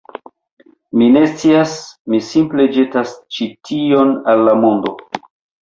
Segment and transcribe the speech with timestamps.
[1.01, 1.75] Mi ne scias,
[2.13, 4.99] mi simple ĵetas ĉi tion al la mondo